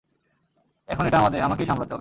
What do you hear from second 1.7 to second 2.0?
হবে।